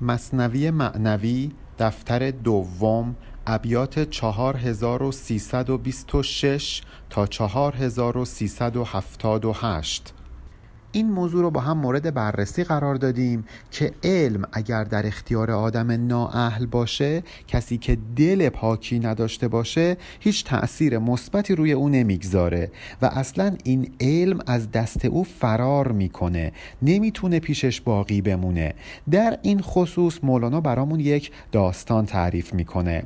[0.00, 3.16] مصنوی معنوی دفتر دوم
[3.46, 10.19] ابیات 4326 تا 4378
[10.92, 16.06] این موضوع رو با هم مورد بررسی قرار دادیم که علم اگر در اختیار آدم
[16.06, 22.70] نااهل باشه کسی که دل پاکی نداشته باشه هیچ تأثیر مثبتی روی او نمی‌گذاره
[23.02, 28.74] و اصلا این علم از دست او فرار می‌کنه نمی‌تونه پیشش باقی بمونه.
[29.10, 33.02] در این خصوص مولانا برامون یک داستان تعریف می‌کنه.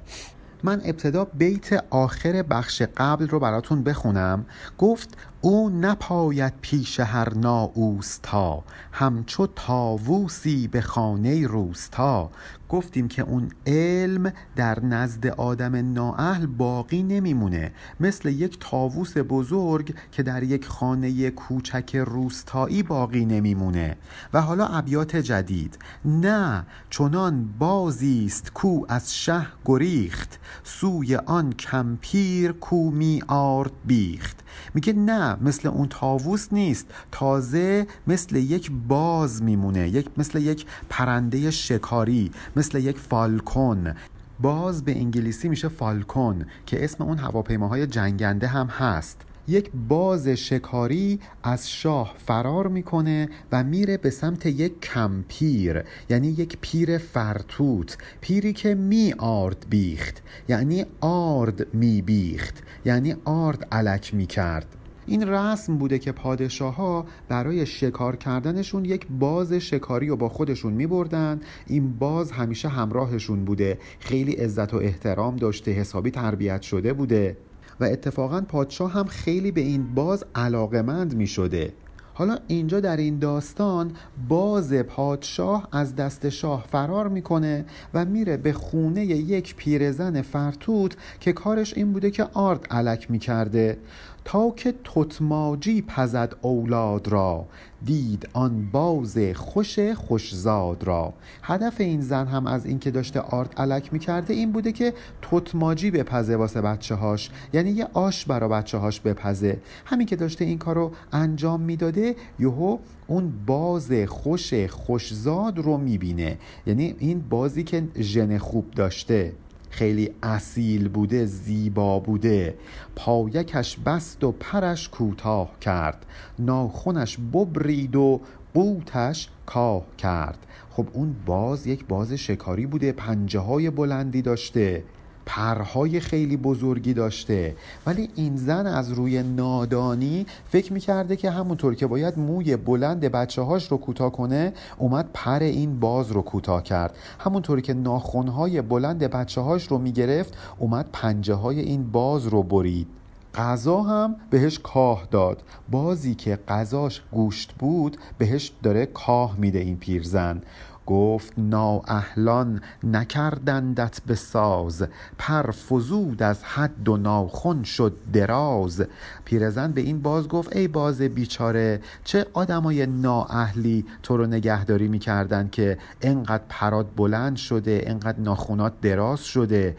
[0.62, 4.46] من ابتدا بیت آخر بخش قبل رو براتون بخونم.
[4.78, 5.08] گفت
[5.44, 12.30] او نپاید پیش هر ناوستا همچو تاووسی به خانه روستا.
[12.68, 17.72] گفتیم که اون علم در نزد آدم نااهل باقی نمیمونه.
[18.00, 23.96] مثل یک تاووس بزرگ که در یک خانه کوچک روستایی باقی نمیمونه.
[24.32, 25.78] و حالا ابیات جدید.
[26.04, 34.43] نه چنان بازیست کو از شه گریخت سوی آن کمپیر کو می آرد بیخت.
[34.74, 36.86] میگه نه مثل اون طاووس نیست.
[37.12, 43.94] تازه مثل یک باز میمونه یک مثل یک پرنده شکاری مثل یک falcon.
[44.40, 49.20] باز به انگلیسی میشه falcon که اسم اون هواپیماهای جنگنده هم هست.
[49.48, 56.58] یک باز شکاری از شاه فرار می‌کنه و میره به سمت یک کمپیر یعنی یک
[56.60, 64.26] پیر فرتوت پیری که می آرد بیخت یعنی آرد می بیخت یعنی آرد علک می
[64.26, 64.66] کرد.
[65.06, 70.72] این رسم بوده که پادشاه ها برای شکار کردنشون یک باز شکاری رو با خودشون
[70.72, 73.78] می بردن این باز همیشه همراهشون بوده.
[74.00, 77.36] خیلی عزت و احترام داشته حسابی تربیت شده بوده.
[77.80, 81.72] و اتفاقا پادشاه هم خیلی به این باز علاقمند می شده
[82.16, 83.92] حالا اینجا در این داستان
[84.28, 91.32] باز پادشاه از دست شاه فرار می‌کنه و میره به خونه یک پیرزن فرتوت که
[91.32, 93.78] کارش این بوده که آرد علک می‌کرده.
[94.24, 97.46] تا که تتماجی پزد اولاد را
[97.84, 101.14] دید آن باز خوش خوشزاد را.
[101.42, 106.36] هدف این زن هم از اینکه داشته آرد علک می‌کرده این بوده که تتماجی بپزه
[106.36, 109.60] واسه بچه هاش یعنی یه آش برا بچه هاش بپزه.
[109.84, 116.38] همین که داشته این کارو انجام می‌داده یهو اون باز خوش خوشزاد رو می‌بینه.
[116.66, 119.32] یعنی این بازی که ژن خوب داشته.
[119.74, 122.54] خیلی اصیل بوده زیبا بوده.
[122.96, 126.06] پایکش بست و پرش کوتاه کرد.
[126.38, 128.20] ناخونش ببرید و
[128.54, 130.46] قوتش کاه کرد.
[130.70, 134.82] خب اون باز یک باز شکاری بوده پنجه های بلندی داشته.
[135.26, 137.56] پرهای خیلی بزرگی داشته.
[137.86, 143.42] ولی این زن از روی نادانی فکر می‌کرده که همونطور که باید موی بلند بچه
[143.42, 146.96] هاش رو کوتاه کنه اومد پر این باز رو کوتاه کرد.
[147.18, 152.86] همونطوری که ناخونهای بلند بچه هاش رو می‌گرفت اومد پنجه های این باز رو برید.
[153.34, 155.42] غذا هم بهش کاه داد.
[155.70, 160.42] بازی که غذاش گوشت بود بهش داره کاه میده این پیرزن.
[160.86, 164.84] گفت نااهلان نکردندت به ساز
[165.18, 168.84] پر فزود از حد و ناخن شد دراز.
[169.24, 175.48] پیرزن به این باز گفت ای باز بیچاره چه آدمای نااهلی تو رو نگهداری می‌کردن
[175.52, 179.76] که انقدر پرات بلند شده انقدر ناخونات دراز شده.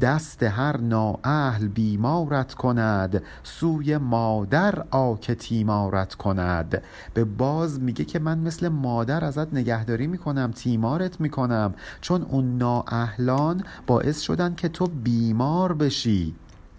[0.00, 6.82] دست هر نااهل بیمارت کند سوی مادر آ که تیمارت کند.
[7.14, 13.62] به باز میگه که من مثل مادر ازت نگهداری می‌کنم تیمارت می‌کنم چون اون نااهلان
[13.86, 16.34] باعث شدن که تو بیمار بشی.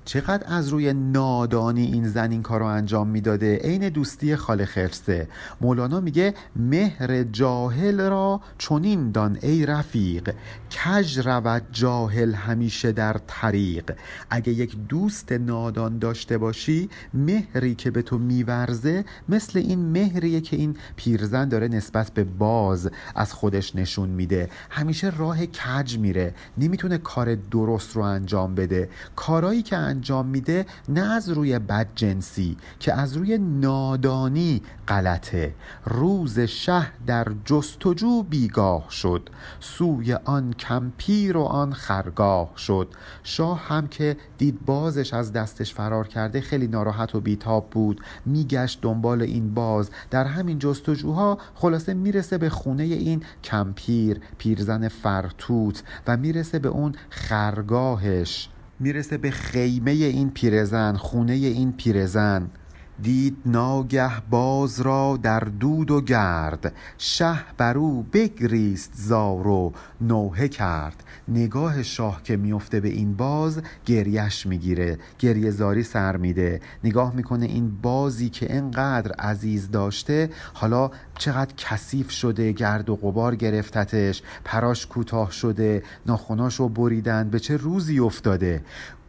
[0.10, 5.28] چقدر از روی نادانی این زن این کار رو انجام می‌داده؟ عین دوستی خاله خرسه
[5.62, 10.36] مولانا میگه مهر جاهل را چنین دان ای رفیق.
[10.72, 13.92] کج رود جاهل همیشه در طریق.
[14.30, 20.56] اگه یک دوست نادان داشته باشی مهری که به تو میورزه مثل این مهریه که
[20.56, 24.50] این پیرزن داره نسبت به باز از خودش نشون میده.
[24.70, 26.34] همیشه راه کج میره.
[26.58, 28.90] نمی‌تونه کار درست رو انجام بده.
[29.16, 29.78] کارایی که
[30.26, 35.56] میده نه از روی بدجنسی که از روی نادانی غلطه.
[35.86, 39.30] روز شه در جستجو بیگاه شد
[39.60, 42.88] سوی آن کمپیر و آن خرگاه شد.
[43.24, 48.02] شاه هم که دید بازش از دستش فرار کرده خیلی ناراحت و بیتاب بود.
[48.26, 49.90] میگشت دنبال این باز.
[50.10, 56.96] در همین جستجوها خلاصه می‌رسه به خونه این کمپیر پیرزن فرتوت و می‌رسه به اون
[57.10, 58.50] خرگاهش.
[58.80, 62.50] می‌رسه به خیمه این پیرزن خونه این پیرزن.
[63.04, 70.48] دید ناگه باز را در دود و گرد شه بر او بگریست زار و نوحه
[70.48, 71.04] کرد.
[71.28, 76.62] نگاه شاه که میفته به این باز گریش می‌گیره گریه زاری سر میده.
[76.84, 83.36] نگاه می‌کنه این بازی که انقدر عزیز داشته حالا چقدر کثیف شده گرد و غبار
[83.36, 88.62] گرفتتش پراش کوتاه شده ناخوناشو بریدن به چه روزی افتاده؟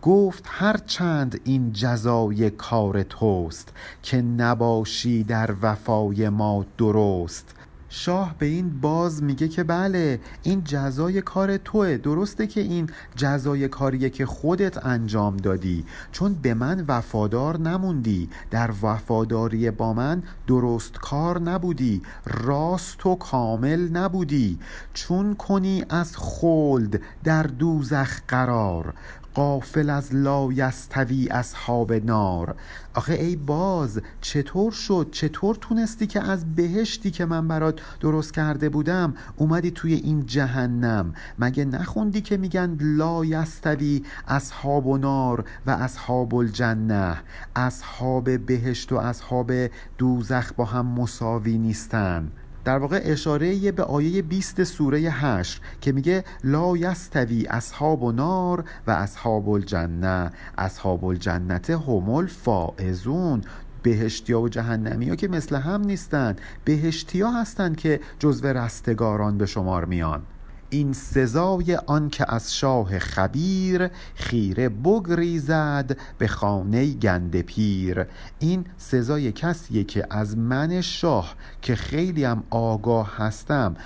[0.02, 7.54] گفت هر چند این جزای کار توست که نباشی در وفای ما درست.
[7.92, 11.96] شاه به این باز میگه که بله این جزای کار توه.
[11.96, 15.84] درسته که این جزای کاریه که خودت انجام دادی.
[16.12, 18.28] چون به من وفادار نموندی.
[18.50, 22.02] در وفاداری با من درست کار نبودی.
[22.26, 24.58] راست و کامل نبودی.
[24.94, 28.94] چون کنی از خلد در دوزخ قرار.
[29.34, 32.56] قافل از لا یستوی اصحاب نار.
[32.94, 38.68] آخه ای باز چطور شد؟ چطور تونستی که از بهشتی که من برات درست کرده
[38.68, 45.70] بودم اومدی توی این جهنم؟ مگه نخوندی که میگن لا یستوی اصحاب و نار و
[45.70, 47.16] اصحاب الجنه؟
[47.56, 49.52] اصحاب بهشت و اصحاب
[49.98, 52.30] دوزخ با هم مساوی نیستن.
[52.64, 58.64] در واقع اشاره به آیه 20 سوره هشر که میگه لا یستوی اصحاب و نار
[58.86, 60.30] و اصحاب الجنه.
[60.58, 63.42] اصحاب الجنت هم الفائزون.
[63.82, 66.36] بهشتی ها و جهنمی ها که مثل هم نیستن.
[66.64, 70.22] بهشتی ها هستن که جزو رستگاران به شمار میان.
[70.70, 78.06] این سزای آن که از شاه خبیر خیره بگریزد به خانه گنده پیر.
[78.38, 83.76] این سزای کسیه که از من شاه که خیلی هم آگاه هستم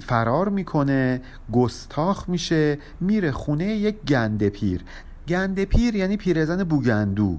[0.00, 1.20] فرار می‌کنه
[1.52, 4.84] گستاخ میشه میره خونه یک گنده پیر.
[5.28, 7.38] گنده پیر یعنی پیرزن بوگندو.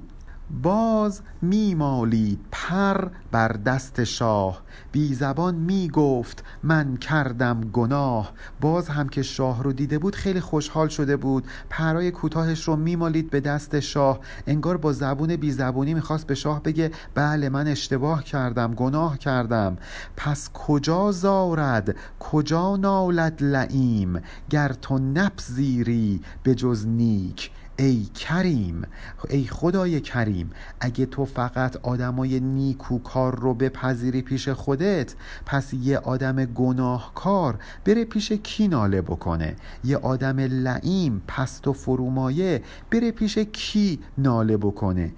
[0.62, 4.62] باز میمالید پر بر دست شاه.
[4.92, 8.32] بی زبان می گفت من کردم گناه.
[8.60, 11.46] باز هم که شاه رو دیده بود خیلی خوشحال شده بود.
[11.70, 14.20] پرای کوتاهش رو میمالید به دست شاه.
[14.46, 19.76] انگار با زبون بی زبونی می‌خواست به شاه بگه بله من اشتباه کردم گناه کردم.
[20.16, 24.20] پس کجا زارد کجا نالد لعیم؟
[24.50, 27.50] گر تو نپذیری به جز نیک.
[27.78, 28.82] ای کریم
[29.30, 30.50] ای خدای کریم
[30.80, 35.14] اگه تو فقط آدمای نیکوکار رو بپذیری پیش خودت
[35.46, 39.56] پس یه آدم گناهکار بره پیش کی ناله بکنه.
[39.84, 45.12] یه آدم لعیم پست و فرومایه بره پیش کی ناله بکنه.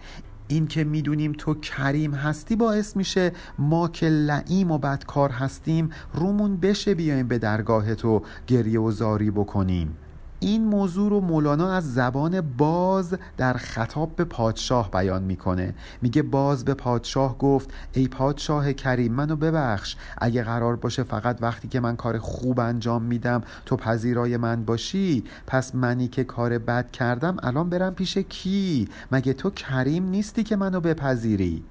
[0.49, 6.57] این که می‌دونیم تو کریم هستی باعث میشه ما که لعیم و بدکار هستیم رومون
[6.57, 9.97] بشه بیایم به درگاه تو گریه و زاری بکنیم.
[10.41, 15.75] این موضوع رو مولانا از زبان باز در خطاب به پادشاه بیان می‌کنه.
[16.03, 19.97] میگه باز به پادشاه گفت ای پادشاه کریم منو ببخش.
[20.19, 25.25] اگه قرار باشه فقط وقتی که من کار خوب انجام میدم تو پذیرای من باشی.
[25.47, 30.57] پس منی که کار بد کردم الان برم پیش کی؟ مگه تو کریم نیستی که
[30.57, 31.63] منو بپذیری؟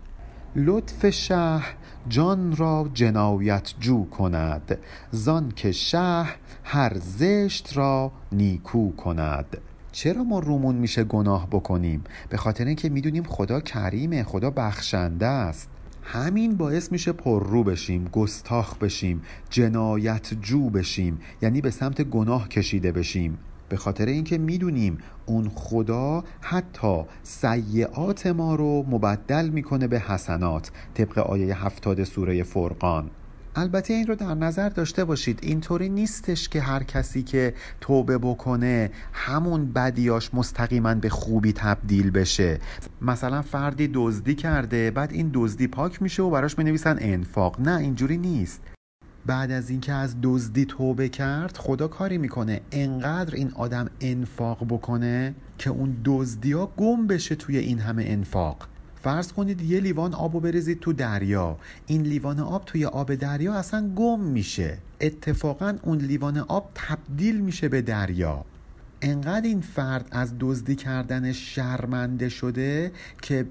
[0.56, 1.62] لطف شه
[2.10, 4.78] جان را جنایت جو کند.
[5.12, 6.26] زان که شه
[6.64, 9.58] هر زشت را نیکو کند.
[9.92, 15.70] چرا ما رومون میشه گناه بکنیم؟ به خاطر اینکه می‌دونیم خدا کریمه خدا بخشنده است.
[16.04, 22.92] همین باعث میشه پررو بشیم گستاخ بشیم جنایت جو بشیم یعنی به سمت گناه کشیده
[22.92, 23.38] بشیم.
[23.70, 31.18] به خاطر اینکه می‌دونیم اون خدا حتی سیعات ما رو مبدل می‌کنه به حسنات طبق
[31.18, 33.10] آیه هفتاد سوره فرقان.
[33.56, 38.92] البته این رو در نظر داشته باشید اینطوری نیستش که هر کسی که توبه بکنه
[39.14, 42.60] همون بدیاش مستقیما به خوبی تبدیل بشه.
[43.02, 47.62] مثلا فردی دزدی کرده بعد این دزدی پاک میشه و براش می نویسن انفاق.
[47.62, 48.62] نه اینجوری نیست.
[49.28, 55.36] بعد از اینکه از دزدی توبه کرد خدا کاری می‌کنه انقدر این آدم انفاق بکنه
[55.58, 58.68] که اون دزدی ها گم بشه توی این همه انفاق.
[59.04, 61.58] فرض کنید یه لیوان آب رو بریزید تو دریا.
[61.88, 64.78] این لیوان آب توی آب دریا اصلا گم میشه.
[65.02, 68.46] اتفاقا اون لیوان آب تبدیل میشه به دریا.
[69.02, 73.46] انقدر این فرد از دزدی کردن شرمنده شده که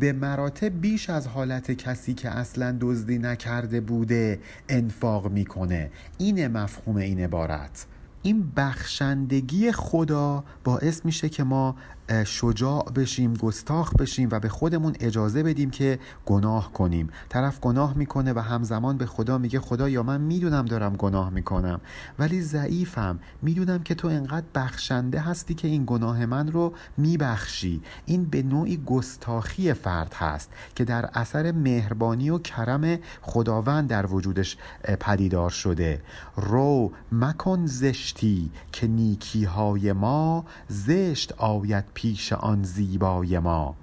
[0.00, 5.90] به مراتب بیش از حالت کسی که اصلا دزدی نکرده بوده انفاق می‌کنه.
[6.18, 7.86] این مفهوم این عبارت.
[8.22, 11.76] این بخشندگی خدا باعث میشه که ما
[12.24, 17.08] شجاع بشیم گستاخ بشیم و به خودمون اجازه بدیم که گناه کنیم.
[17.28, 21.80] طرف گناه می‌کنه و همزمان به خدا میگه خدا یا من می‌دونم دارم گناه می‌کنم
[22.18, 23.18] ولی ضعیفم.
[23.42, 27.82] می‌دونم که تو انقدر بخشنده هستی که این گناه من رو میبخشی.
[28.06, 34.56] این به نوعی گستاخی فرد هست که در اثر مهربانی و کرم خداوند در وجودش
[35.00, 36.02] پدیدار شده.
[36.36, 43.74] رو مکن زشتی که نیکی های ما زشت آید پیش آن زیبای ما.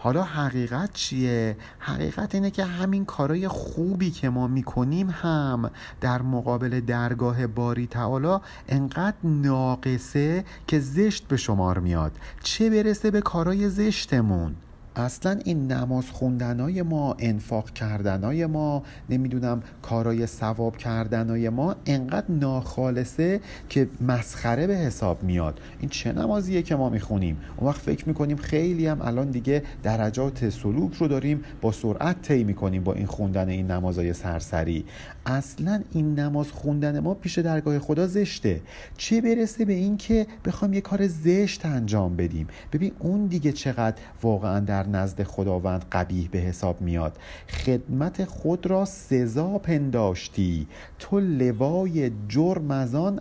[0.00, 5.70] حالا حقیقت چیه؟ حقیقت اینه که همین کارای خوبی که ما می‌کنیم هم
[6.00, 8.36] در مقابل درگاه باری تعالی
[8.68, 12.12] انقدر ناقصه که زشت به شمار میاد.
[12.42, 14.54] چه برسه به کارای زشتمون؟
[15.00, 23.40] اصلا این نماز خوندنای ما انفاق کردنای ما نمی‌دونم کارای ثواب کردنای ما انقدر ناخالصه
[23.68, 25.60] که مسخره به حساب میاد.
[25.80, 30.48] این چه نمازیه که ما می‌خونیم؟ اون وقت فکر می‌کنیم خیلی هم الان دیگه درجات
[30.50, 34.84] سلوک رو داریم با سرعت طی می‌کنیم با این خوندن این نمازای سرسری.
[35.28, 38.60] اصلا این نماز خوندن ما پیش درگاه خدا زشته.
[38.96, 43.96] چه برسه به این که بخوام یه کار زشت انجام بدیم؟ ببین اون دیگه چقدر
[44.22, 47.16] واقعا در نزد خداوند قبیح به حساب میاد.
[47.48, 50.66] خدمت خود را سزا پنداشتی.
[50.98, 52.70] تو لوای جرم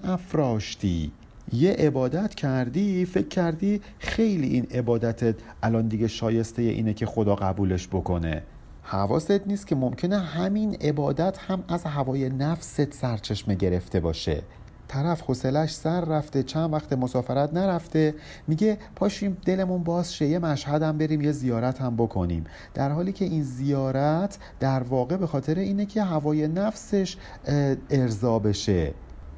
[0.03, 1.11] افراشتی.
[1.53, 7.87] یه عبادت کردی فکر کردی خیلی این عبادتت الان دیگه شایسته اینه که خدا قبولش
[7.87, 8.43] بکنه.
[8.89, 14.43] حواست نیست که ممکنه همین عبادت هم از هوای نفست سرچشمه گرفته باشه.
[14.87, 18.15] طرف حوصلش سر رفته چند وقت مسافرت نرفته
[18.47, 22.43] میگه پاشیم دلمون باز شه یه مشهد هم بریم یه زیارت هم بکنیم.
[22.73, 27.17] در حالی که این زیارت در واقع به خاطر اینه که هوای نفسش
[27.89, 28.93] ارضا بشه.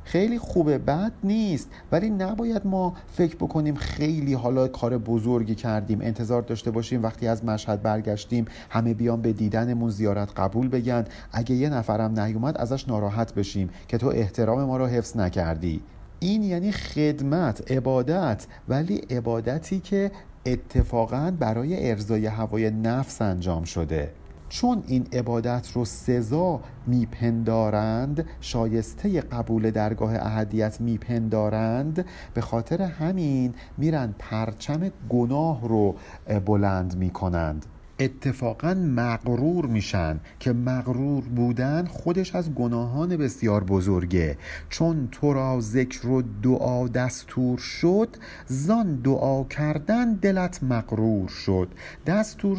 [0.09, 1.69] خیلی خوبه بد نیست.
[1.91, 6.01] ولی نباید ما فکر بکنیم خیلی حالا کار بزرگی کردیم.
[6.01, 11.05] انتظار داشته باشیم وقتی از مشهد برگشتیم همه بیان به دیدنمون زیارت قبول بگن.
[11.31, 15.81] اگه یه نفرم نیومد ازش ناراحت بشیم که تو احترام ما رو حفظ نکردی.
[16.19, 18.47] این یعنی خدمت عبادت.
[18.69, 20.11] ولی عبادتی که
[20.45, 24.11] اتفاقا برای ارزای هوای نفس انجام شده.
[24.49, 34.15] چون این عبادت رو سزا میپندارند شایسته قبول درگاه اهدیت میپندارند به خاطر همین میرن
[34.19, 35.95] پرچم گناه رو
[36.45, 37.65] بلند می‌کنند.
[37.99, 44.37] اتفاقا مغرور میشن که مغرور بودن خودش از گناهان بسیار بزرگه.
[44.69, 48.09] چون تو را ذکر و دعا دستور شد
[48.47, 51.67] زان دعا کردن دلت مغرور شد.
[52.05, 52.57] دستور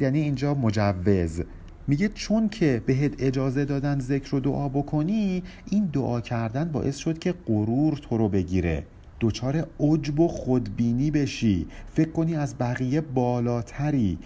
[0.00, 1.42] یعنی اینجا مجوز.
[1.88, 7.18] میگه چون که بهت اجازه دادن ذکر و دعا بکنی این دعا کردن باعث شد
[7.18, 8.86] که غرور تو رو بگیره.
[9.20, 11.66] دچار عجب و خودبینی بشی.
[11.94, 14.18] فکر کنی از بقیه بالاتری.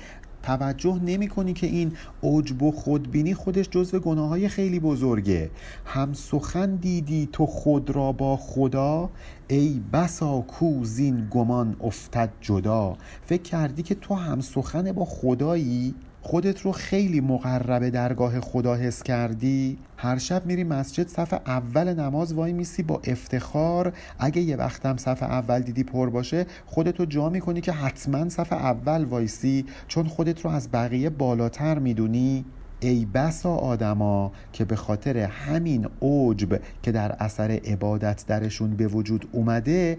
[0.42, 1.92] توجه نمی کنی که این
[2.22, 5.50] عجب و خودبینی خودش جزو گناه های خیلی بزرگه.
[5.84, 9.10] هم سخن دیدی تو خود را با خدا؟
[9.48, 12.96] ای بسا کو زین گمان افتد جدا.
[13.26, 19.02] فکر کردی که تو هم سخن با خدایی؟ خودت رو خیلی مقرب درگاه خدا حس
[19.02, 23.92] کردی؟ هر شب میری مسجد صف اول نماز وای میسی با افتخار.
[24.18, 28.52] اگه یه وقتم صف اول دیدی پر باشه خودت رو جا می‌کنی که حتما صف
[28.52, 32.44] اول وایسی چون خودت رو از بقیه بالاتر می‌دونی.
[32.80, 39.28] ای بسا آدما که به خاطر همین عجب که در اثر عبادت درشون به وجود
[39.32, 39.98] اومده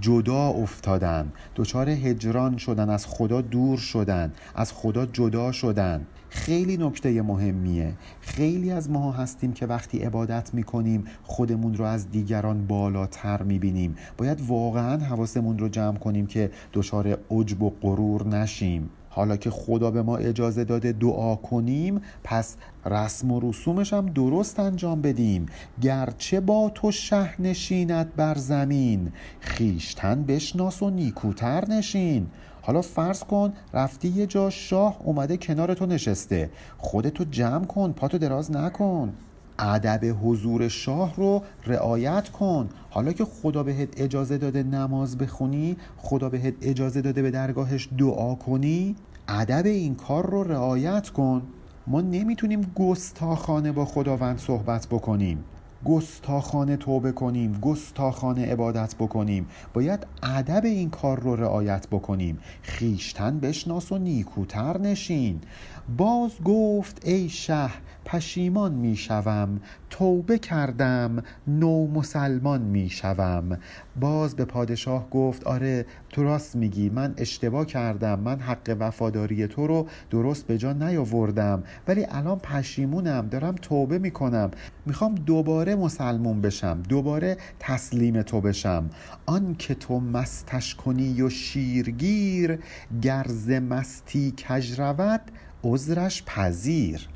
[0.00, 6.06] جدا افتادن دچار هجران شدن از خدا دور شدن از خدا جدا شدن.
[6.28, 7.92] خیلی نکته مهمیه.
[8.20, 13.96] خیلی از ما هستیم که وقتی عبادت می‌کنیم خودمون رو از دیگران بالاتر می‌بینیم.
[14.18, 18.90] باید واقعا حواسمون رو جمع کنیم که دچار عجب و غرور نشیم.
[19.16, 22.56] حالا که خدا به ما اجازه داده دعا کنیم پس
[22.86, 25.46] رسم و رسومش هم درست انجام بدیم.
[25.80, 32.26] گرچه با تو شه نشیند بر زمین خیشتن بشناس و نیکوتر نشین.
[32.62, 36.50] حالا فرض کن رفتی یه جا شاه اومده کنار تو نشسته.
[36.78, 39.12] خودتو جمع کن پاتو دراز نکن.
[39.58, 42.68] ادب حضور شاه رو رعایت کن.
[42.90, 48.34] حالا که خدا بهت اجازه داده نماز بخونی خدا بهت اجازه داده به درگاهش دعا
[48.34, 48.96] کنی
[49.28, 51.42] ادب این کار رو رعایت کن.
[51.86, 55.44] ما نمی‌تونیم گستاخانه با خداوند صحبت بکنیم.
[55.84, 59.46] گستاخانه توبه کنیم گستاخانه عبادت بکنیم.
[59.74, 62.38] باید ادب این کار رو رعایت بکنیم.
[62.62, 65.40] خیشتن بشناس و نیکوتر نشین.
[65.88, 67.70] باز گفت ای شه
[68.04, 73.58] پشیمان می شوم توبه کردم نو مسلمان می شوم.
[74.00, 79.66] باز به پادشاه گفت آره تو راست میگی من اشتباه کردم من حق وفاداری تو
[79.66, 84.50] رو درست به جا نیاوردم ولی الان پشیمونم دارم توبه می‌کنم.
[84.86, 88.90] می‌خوام دوباره مسلمون بشم دوباره تسلیم تو بشم.
[89.26, 92.58] آن که تو مستش کنی و شیرگیر
[93.02, 95.20] گرز مستی کج رود
[95.64, 97.08] عذرش پذیر.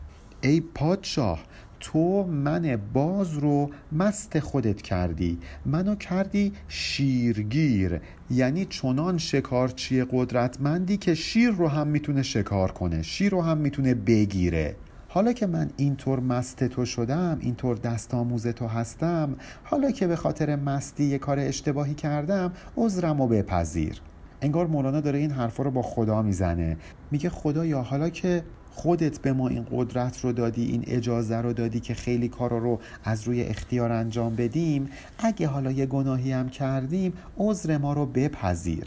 [0.43, 1.41] ای پادشاه
[1.81, 5.39] تو من باز رو مست خودت کردی.
[5.67, 8.01] منو کردی شیرگیر.
[8.31, 13.95] یعنی چنان شکارچی قدرتمندی که شیر رو هم می‌تونه شکار کنه شیر رو هم می‌تونه
[13.95, 14.77] بگیره.
[15.09, 20.17] حالا که من اینطور مست تو شدم اینطور دست آموز تو هستم حالا که به
[20.17, 24.01] خاطر مستی یه کار اشتباهی کردم عذرم و بپذیر.
[24.43, 26.77] انگار مولانا داره این حرفا رو با خدا می‌زنه.
[27.11, 31.81] میگه خدایا حالا که خودت به ما این قدرت رو دادی این اجازه رو دادی
[31.81, 37.13] که خیلی کارا رو از روی اختیار انجام بدیم اگه حالا یه گناهی هم کردیم
[37.39, 38.85] عذر ما رو بپذیر.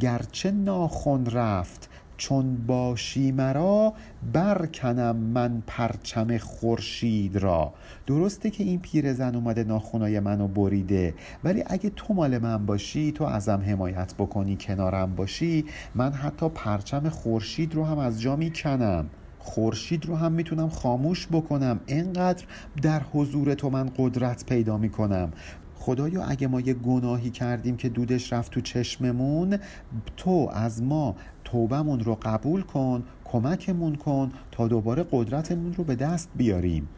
[0.00, 3.92] گرچه ناخون رفت چون باشی مرا
[4.32, 7.72] برکنم من پرچم خورشید را.
[8.06, 13.24] درسته که این پیرزن اومده ناخونای منو بریده ولی اگه تو مال من باشی تو
[13.24, 19.06] ازم حمایت بکنی کنارم باشی من حتی پرچم خورشید رو هم از جا می‌کنم.
[19.38, 21.80] خورشید رو هم می‌تونم خاموش بکنم.
[21.86, 22.44] اینقدر
[22.82, 25.30] در حضور تو من قدرت پیدا می‌کنم.
[25.74, 29.58] خدایا اگه ما یه گناهی کردیم که دودش رفت تو چشممون
[30.16, 31.16] تو از ما
[31.46, 36.88] توبمون رو قبول کن کمکمون کن تا دوباره قدرتمون رو به دست بیاریم.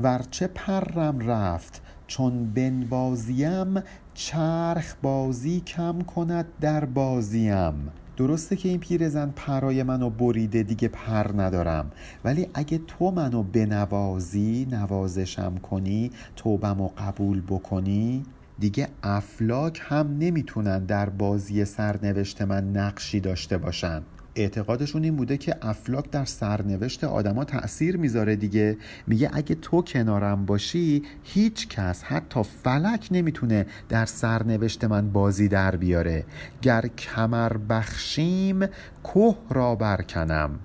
[0.00, 3.82] ورچه پرم رفت چون بنبازیم
[4.14, 7.90] چرخ بازی کم کند در بازیم.
[8.16, 11.90] درسته که این پیرزن پرای منو بریده دیگه پر ندارم.
[12.24, 18.22] ولی اگه تو منو بنوازی نوازشم کنی توبم و قبول بکنی؟
[18.58, 24.02] دیگه افلاک هم نمی‌تونن در بازی سرنوشت من نقشی داشته باشن.
[24.34, 28.76] اعتقادشون این بوده که افلاک در سرنوشت آدما تأثیر می‌ذاره دیگه.
[29.06, 35.76] میگه اگه تو کنارم باشی هیچ کس حتی فلک نمی‌تونه در سرنوشت من بازی در
[35.76, 36.24] بیاره.
[36.62, 38.66] گر کمر بخشیم
[39.02, 40.58] کوه را برکنم.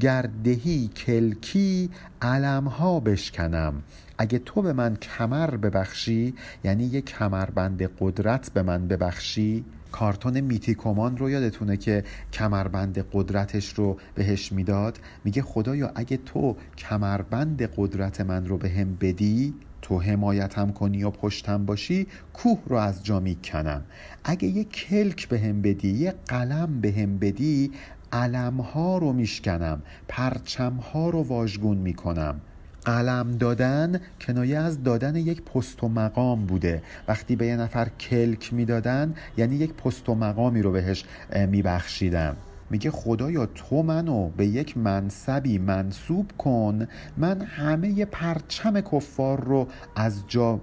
[0.00, 1.90] گر دهی کلکی
[2.22, 3.82] علمها بشکنم.
[4.22, 11.16] اگه تو به من کمر ببخشی یعنی یه کمربند قدرت به من ببخشی کارتون میتیکومان
[11.16, 18.46] رو یادتونه که کمربند قدرتش رو بهش می‌داد؟ میگه خدایا اگه تو کمربند قدرت من
[18.46, 23.82] رو به هم بدی تو حمایتم کنی و پشتم باشی کوه رو از جا می‌کنم.
[24.24, 27.72] اگه یه کلک به هم بدی یه قلم به هم بدی
[28.12, 32.40] علم ها رو میشکنم پرچم ها رو واژگون می‌کنم.
[32.84, 36.82] قلم دادن کنایه از دادن یک پست و مقام بوده.
[37.08, 41.04] وقتی به یه نفر کلک می‌دادن یعنی یک پست و مقامی رو بهش
[41.48, 42.36] میبخشیدن.
[42.70, 46.86] میگه خدایا تو منو به یک منصبی منصوب کن.
[47.16, 49.66] من همه پرچم کفار رو
[49.96, 50.60] از جا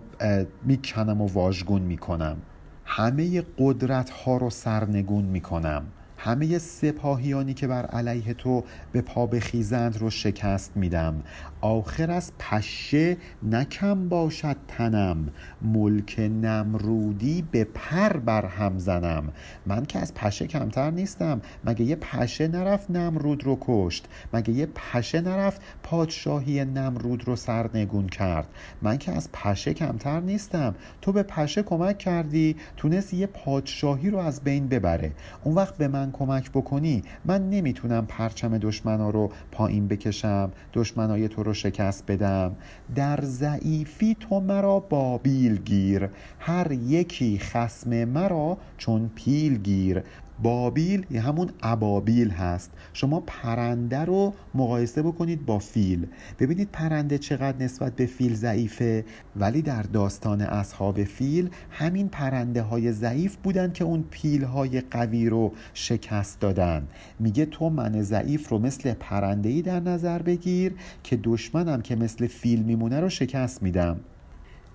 [0.65, 2.37] می‌کنم و واژگون می‌کنم.
[2.85, 5.83] همه قدرت ها رو سرنگون می‌کنم.
[6.21, 11.23] همه سپاهیانی که بر علیه تو به پا بخیزند رو شکست میدم.
[11.61, 15.29] آخر از پشه نکم باشد تنم
[15.61, 19.23] ملک نمرودی به پر بر هم زنم.
[19.65, 24.65] من که از پشه کمتر نیستم مگه یه پشه نرفت نمرود رو کشت؟ مگه یه
[24.65, 28.47] پشه نرفت پادشاهی نمرود رو سرنگون کرد؟
[28.81, 30.75] من که از پشه کمتر نیستم.
[31.01, 35.11] تو به پشه کمک کردی تونست یه پادشاهی رو از بین ببره.
[35.43, 41.43] اون وقت به من کمک بکنی من نمی‌تونم پرچم دشمنا رو پایین بکشم دشمنای تو
[41.43, 42.55] رو شکست بدم.
[42.95, 50.03] در ضعیفی تو مرا بابیل گیر هر یکی خسم مرا چون پیل گیر.
[50.43, 52.71] بابیل یه همون ابابیل هست.
[52.93, 56.07] شما پرنده رو مقایسه بکنید با فیل.
[56.39, 59.05] ببینید پرنده چقدر نسبت به فیل ضعیفه.
[59.35, 65.29] ولی در داستان اصحاب فیل همین پرنده های ضعیف بودن که اون پیل های قوی
[65.29, 66.87] رو شکست دادن.
[67.19, 70.73] میگه تو من ضعیف رو مثل پرنده ای در نظر بگیر
[71.03, 73.99] که دشمنم که مثل فیل میمونه رو شکست میدم.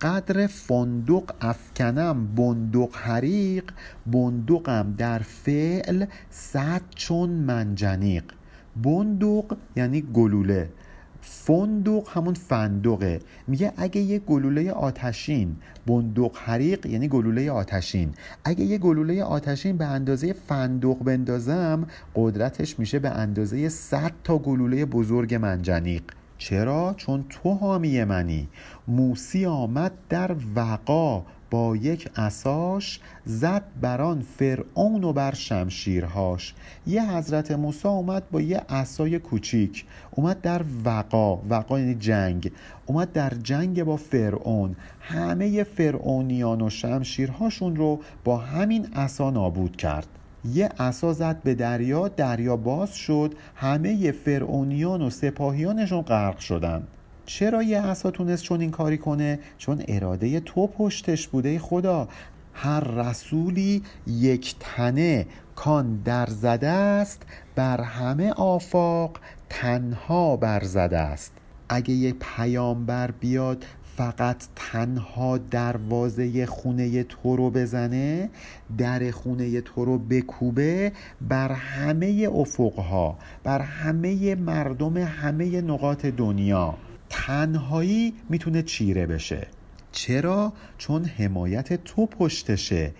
[0.01, 3.65] قدر فندق افکنم بندق حریق
[4.07, 8.25] بندقم در فعل صد چون منجنیق.
[8.83, 10.69] بندق یعنی گلوله.
[11.21, 13.21] فندق همون فندقه.
[13.47, 18.15] میگه اگه یه گلوله آتشین بندق حریق یعنی گلوله آتشین.
[18.45, 24.85] اگه یه گلوله آتشین به اندازه فندق بندازم قدرتش میشه به اندازه 100 تا گلوله
[24.85, 26.03] بزرگ منجنیق.
[26.39, 28.49] چرا؟ چون تو حامی منی.
[28.89, 36.55] موسی آمد در وقا با یک اساش زد بران فرعون و بر شمشیرهاش.
[36.87, 39.85] یه حضرت موسی اومد با یه اسای کوچیک.
[40.11, 42.53] اومد در وقا وقا یعنی جنگ.
[42.87, 44.77] اومد در جنگ با فرعون.
[45.01, 50.07] همه فرعونیان و شمشیرهاشون رو با همین اسا نابود کرد.
[50.53, 56.83] یه اسا زد به دریا دریا باز شد همه فرعونیان و سپاهیانشون غرق شدن.
[57.27, 62.09] چرا یه عصا تونست چون این کاری کنه؟ چون اراده تو پشتش بوده خدا.
[62.55, 65.27] هر رسولی یک تنه
[65.57, 67.23] کان در زده است
[67.55, 69.19] بر همه آفاق
[69.51, 71.33] تنها بر زده است.
[71.69, 73.65] اگه یه پیامبر بیاد
[73.97, 78.31] فقط تنها دروازه خونه تو رو بزنه
[78.79, 86.75] در خونه تو رو بکوبه بر همه افقها بر همه مردم همه نقاط دنیا.
[87.11, 89.47] تنهایی می‌تونه چیره بشه.
[89.93, 92.93] چرا؟ چون حمایت تو پشتشه.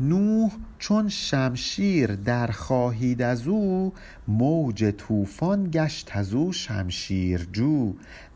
[0.00, 3.92] نوح چون شمشیر در خواهید از او
[4.28, 7.94] موج طوفان گشت از او شمشیر جو.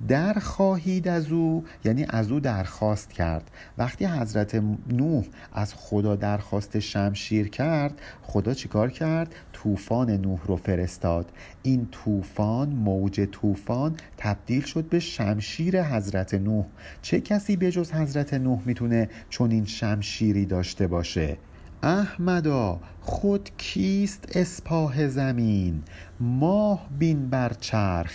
[0.09, 3.51] در خواهید از او یعنی از او درخواست کرد.
[3.79, 11.33] وقتی حضرت نوح از خدا درخواست شمشیر کرد خدا چیکار کرد؟ طوفان نوح رو فرستاد.
[11.63, 16.65] این طوفان موج طوفان تبدیل شد به شمشیر حضرت نوح.
[17.03, 21.37] چه کسی به جز حضرت نوح می‌تونه چون این شمشیری داشته باشه؟
[21.85, 25.83] احمدا خود کیست اسپاه زمین؟
[26.21, 28.13] ماه بین بر چرخ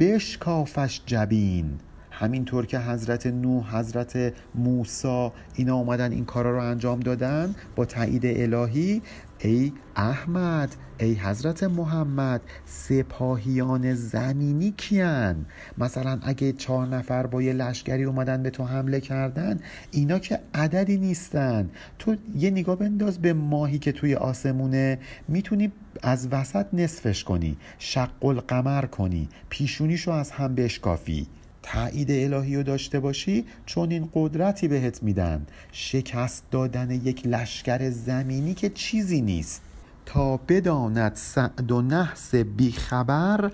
[0.00, 1.78] بشکافش جبین.
[2.10, 8.26] همینطور که حضرت نوح حضرت موسی اینا اومدن این کارا رو انجام دادن با تایید
[8.26, 9.02] الهی
[9.38, 15.46] ای احمد ای حضرت محمد سپاهیان زمینی کیان
[15.78, 20.98] مثلا اگه چهار نفر با یه لشکری اومدن به تو حمله کردن اینا که عددی
[20.98, 21.70] نیستن.
[21.98, 24.98] تو یه نگاه بنداز به ماهی که توی آسمونه.
[25.28, 31.26] می‌تونی از وسط نصفش کنی شق القمر کنی پیشونیشو از هم بشکافی.
[31.62, 35.46] تایید الهی رو داشته باشی چون این قدرتی بهت میدن.
[35.72, 39.62] شکست دادن یک لشکر زمینی که چیزی نیست.
[40.06, 43.50] تا بداند سعد و نحس بیخبر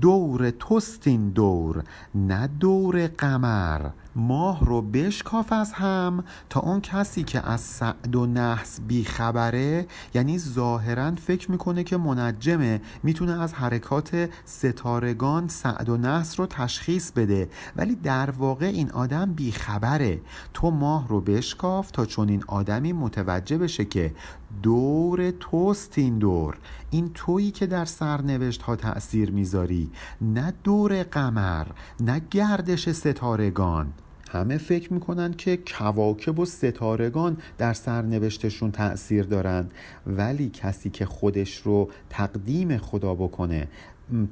[0.00, 1.84] دور توستین دور
[2.14, 3.90] نه دور قمر.
[4.16, 10.38] ماه رو بشکاف از هم تا اون کسی که از سعد و نحس بیخبره یعنی
[10.38, 17.48] ظاهرا فکر می‌کنه که منجمه می‌تونه از حرکات ستارگان سعد و نحس رو تشخیص بده.
[17.76, 20.20] ولی در واقع این آدم بیخبره.
[20.54, 24.14] تو ماه رو بشکاف تا چون این آدمی متوجه بشه که
[24.62, 26.58] دور توست این دور.
[26.90, 29.90] این تویی که در سرنوشت ها تأثیر می‌ذاری.
[30.20, 31.66] نه دور قمر
[32.00, 33.92] نه گردش ستارگان.
[34.30, 39.68] همه فکر می‌کنن که کواکب و ستارگان در سرنوشتشون تأثیر دارن.
[40.06, 43.68] ولی کسی که خودش رو تقدیم خدا بکنه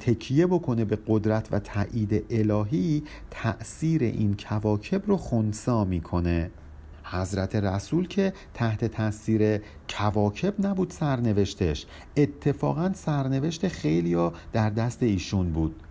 [0.00, 6.50] تکیه بکنه به قدرت و تایید الهی تأثیر این کواکب رو خونسا می‌کنه.
[7.10, 11.86] حضرت رسول که تحت تاثیر کواکب نبود سرنوشتش.
[12.16, 15.82] اتفاقا سرنوشت خیلیا در دست ایشون بود.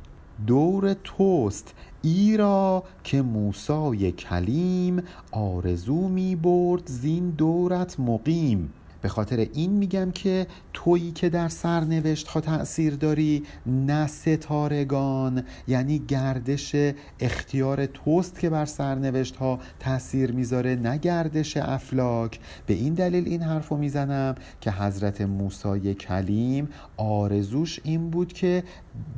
[0.47, 8.73] دور توست ایرا که موسای کلیم آرزو می برد زین دورت مقیم.
[9.07, 15.99] به خاطر این میگم که تویی که در سرنوشت ها تأثیر داری نه ستارگان یعنی
[15.99, 16.75] گردش
[17.19, 22.39] اختیار توست که بر سرنوشت ها تأثیر می‌ذاره نه گردش افلاک.
[22.65, 28.63] به این دلیل این حرف می‌زنم که حضرت موسی کلیم آرزوش این بود که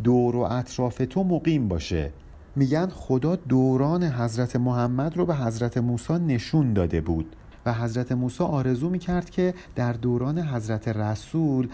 [0.04, 2.12] دور و اطراف تو مقیم باشه.
[2.56, 7.36] میگن خدا دوران حضرت محمد رو به حضرت موسی نشون داده بود.
[7.74, 11.68] حضرت موسی آرزو می‌کرد که در دوران حضرت رسول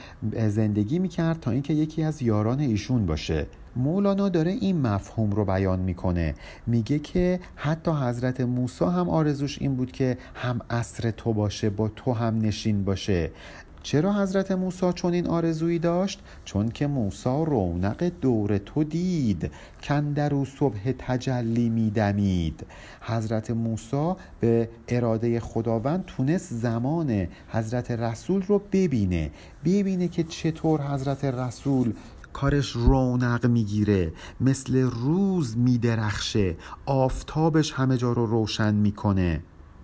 [0.48, 3.48] زندگی می‌کرد تا اینکه یکی از یاران ایشون باشه.
[3.76, 6.36] مولانا داره این مفهوم رو بیان می‌کنه.
[6.68, 11.88] میگه که حتی حضرت موسی هم آرزوش این بود که هم اصر تو باشه با
[11.88, 13.32] تو هم نشین باشه.
[13.86, 19.52] چرا حضرت موسی این آرزویی داشت؟ چون که موسی رونق دور تو دید
[19.84, 22.66] کندرو صبح تجلی میدمید.
[23.02, 29.32] حضرت موسی به اراده خداوند تونست زمان حضرت رسول رو ببینه.
[29.66, 31.94] ببینه که چطور حضرت رسول
[32.34, 39.42] کارش رونق می‌گیره مثل روز میدرخشه آفتابش همه جا رو روشن می‌کنه.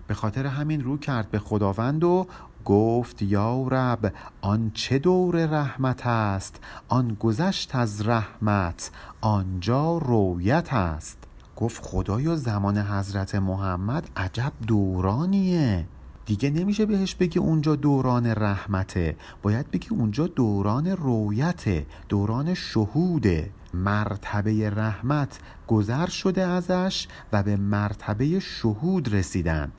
[0.08, 2.28] به خاطر همین رو کرد به خداوند و
[2.66, 11.18] گفت یا رب آن چه دور رحمت است؟ آن گذشت از رحمت آنجا رویت است.
[11.56, 15.86] گفت خدایا زمان حضرت محمد عجب دورانیه.
[16.26, 19.16] دیگه نمیشه بهش بگی اونجا دوران رحمته.
[19.42, 23.50] باید بگی اونجا دوران رویته دوران شهوده.
[23.74, 29.72] مرتبه رحمت گذر شده ازش و به مرتبه شهود رسیدن.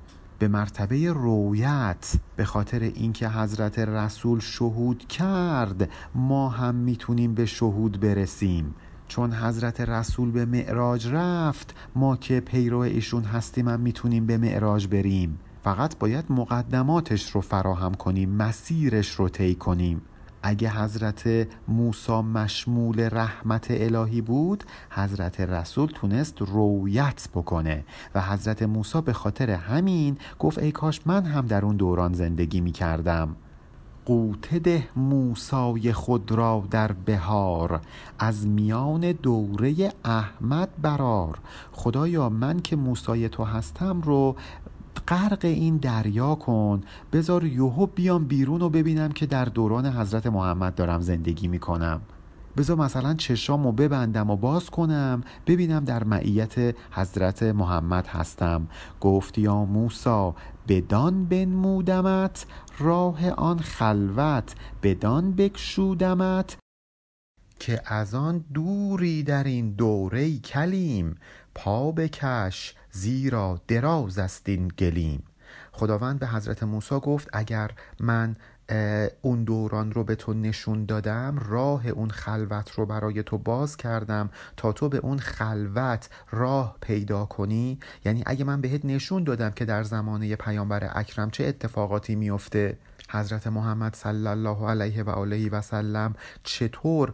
[0.43, 8.01] به مرتبه رویت به خاطر اینکه حضرت رسول شهود کرد ما هم می‌تونیم به شهود
[8.01, 8.75] برسیم.
[9.09, 14.87] چون حضرت رسول به معراج رفت ما که پیرو ایشون هستیم هم می‌تونیم به معراج
[14.87, 15.39] بریم.
[15.65, 20.03] فقط باید مقدماتش رو فراهم کنیم مسیرش رو طی کنیم.
[20.43, 29.01] اگه حضرت موسی مشمول رحمت الهی بود حضرت رسول تونست رویت بکنه و حضرت موسی
[29.01, 33.37] به خاطر همین گفت ای کاش من هم در اون دوران زندگی می کردم
[34.07, 37.81] قوته ده موسای خود را در بهار
[38.19, 41.39] از میان دوره احمد برار
[41.73, 44.37] خدایا من که موسای تو هستم رو
[45.09, 46.81] غرق این دریا کن.
[47.13, 52.01] بذار یوهو بیام بیرون و ببینم که در دوران حضرت محمد دارم زندگی می‌کنم.
[52.57, 58.69] بذار مثلا چشامو ببندم و باز کنم ببینم در معیت حضرت محمد هستم.
[59.01, 60.35] گفت یا موسا
[60.69, 62.47] بدان بنمودمت
[62.79, 66.57] راه آن خلوت بدان بکشودمت
[67.59, 71.15] که از آن دوری در این دوره کلیم.
[71.55, 75.23] پا بکش زیرا دراز است این گلیم.
[75.73, 78.37] خداوند به حضرت موسی گفت اگر من
[79.23, 84.31] اون دوران رو به تو نشون دادم راه اون خلوت رو برای تو باز کردم
[84.57, 87.79] تا تو به اون خلوت راه پیدا کنی.
[88.05, 92.79] یعنی اگه من بهت نشون دادم که در زمانه پیامبر اکرم چه اتفاقاتی میفته
[93.11, 97.13] حضرت محمد صلی الله علیه و آله و سلم چطور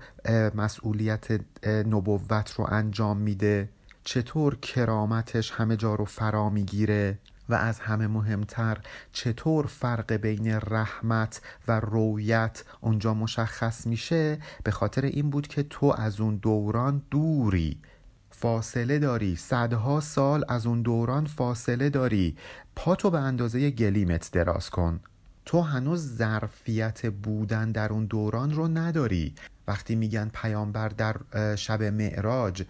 [0.54, 3.68] مسئولیت نبوت رو انجام میده؟
[4.08, 7.18] چطور کرامتش همه جا رو فرا می‌گیره
[7.48, 8.78] و از همه مهمتر
[9.12, 15.94] چطور فرق بین رحمت و رویت اونجا مشخص میشه؟ به خاطر این بود که تو
[15.98, 17.78] از اون دوران دوری
[18.30, 19.36] فاصله داری.
[19.36, 22.36] صدها سال از اون دوران فاصله داری.
[22.76, 25.00] پاتو به اندازه گلیمت دراز کن.
[25.44, 29.34] تو هنوز ظرفیت بودن در اون دوران رو نداری.
[29.68, 31.16] وقتی میگن پیامبر در
[31.56, 32.62] شب معراج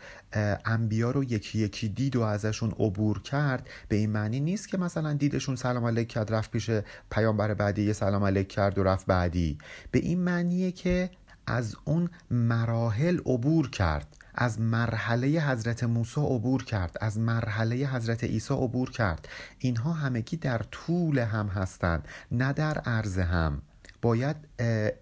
[0.64, 5.12] انبیا رو یکی یکی دید و ازشون عبور کرد به این معنی نیست که مثلا
[5.12, 6.70] دیدشون سلام علیک کرد رفت پیش
[7.10, 9.58] پیامبر بعدی یه سلام علیک کرد و رفت بعدی.
[9.90, 11.10] به این معنیه که
[11.46, 18.54] از اون مراحل عبور کرد از مرحله حضرت موسی عبور کرد از مرحله حضرت عیسی
[18.54, 19.28] عبور کرد.
[19.58, 23.62] اینها همگی در طول هم هستند نه در عرض هم.
[24.02, 24.36] باید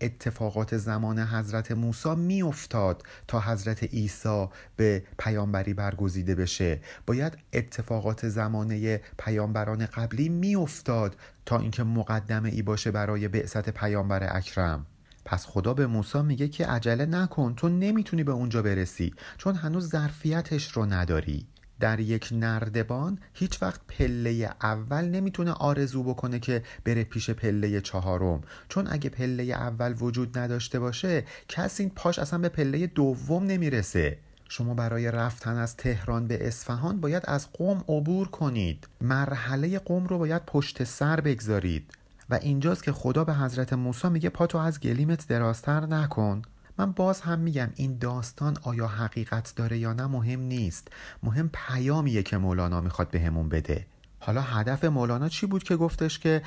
[0.00, 6.80] اتفاقات زمان حضرت موسی میافتاد تا حضرت عیسی به پیامبری برگزیده بشه.
[7.06, 14.86] باید اتفاقات زمانه پیامبران قبلی میافتاد تا اینکه مقدمه ای باشه برای بعثت پیامبر اکرم.
[15.24, 19.88] پس خدا به موسی میگه که عجله نکن تو نمی‌تونی به اونجا برسی چون هنوز
[19.88, 21.46] ظرفیتش رو نداری.
[21.80, 28.40] در یک نردبان هیچ وقت پله اول نمی‌تونه آرزو بکنه که بره پیش پله چهارم.
[28.68, 34.18] چون اگه پله اول وجود نداشته باشه کسی پاش اصلا به پله دوم نمی‌رسه.
[34.48, 38.88] شما برای رفتن از تهران به اصفهان باید از قوم عبور کنید.
[39.00, 41.92] مرحله قوم رو باید پشت سر بگذارید.
[42.30, 46.42] و اینجاست که خدا به حضرت موسی میگه پاتو از گلیمت درازتر نکن.
[46.78, 50.88] من باز هم میگم این داستان آیا حقیقت داره یا نه مهم نیست.
[51.22, 53.86] مهم پیامیه که مولانا می‌خواد بهمون بده.
[54.18, 56.42] حالا هدف مولانا چی بود که گفتش که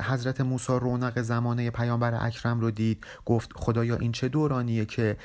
[0.00, 5.16] حضرت موسی رونق زمانه پیامبر اکرم رو دید؟ گفت خدایا این چه دورانیه که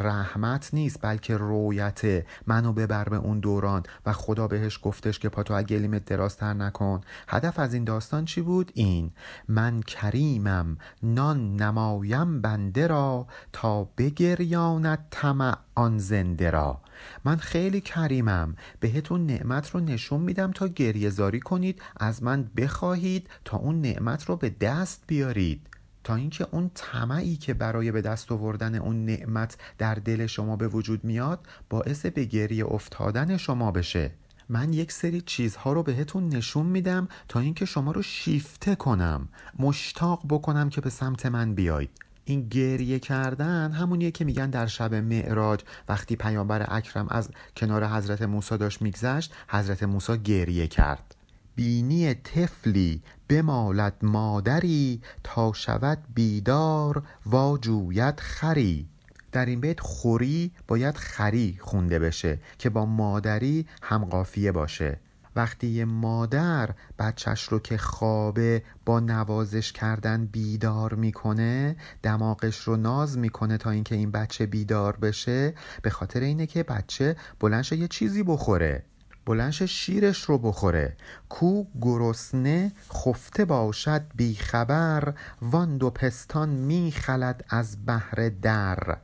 [0.00, 3.82] رحمت نیست بلکه رویت منو ببر به اون دوران.
[4.06, 7.00] و خدا بهش گفتش که پاتو گلیمت درازتر نکن.
[7.28, 9.10] هدف از این داستان چی بود؟ این
[9.48, 16.80] من کریمم نان نمایم بنده را تا بگریاند طمع آن زنده را.
[17.24, 18.56] من خیلی کریمم.
[18.80, 21.82] بهتون نعمت رو نشون میدم تا گریه زاری کنید.
[21.96, 25.66] از من بخواهید تا اون نعمت رو به دست بیارید.
[26.04, 30.68] تا اینکه اون طمعی که برای به دست آوردن اون نعمت در دل شما به
[30.68, 34.10] وجود میاد باعث به گریه افتادن شما بشه.
[34.48, 39.28] من یک سری چیزها رو بهتون نشون میدم تا اینکه شما رو شیفته کنم.
[39.58, 44.94] مشتاق بکنم که به سمت من بیاید این گریه کردن همونیه که میگن در شب
[44.94, 51.14] معراج وقتی پیامبر اکرم از کنار حضرت موسی داشت میگذشت حضرت موسی گریه کرد.
[51.56, 58.88] بینی طفلی بمالد مادری تا شود بیدار وا جوید خری.
[59.32, 65.00] در این بیت خوری باید خری خونده بشه که با مادری هم قافیه باشه.
[65.36, 73.56] وقتی مادر بچهش رو که خوابه با نوازش کردن بیدار می‌کنه دماغش رو ناز می‌کنه
[73.56, 78.84] تا اینکه این بچه بیدار بشه به خاطر اینه که بچه بلنشه یه چیزی بخوره.
[79.26, 80.96] بلنش شیرش رو بخوره.
[81.28, 88.96] کو گرسنه خفته باشد بیخبر وان دو پستان میخلد از بهر در.